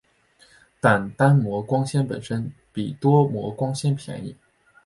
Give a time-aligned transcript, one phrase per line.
[0.79, 4.35] 但单模光纤本身比多模光纤便宜。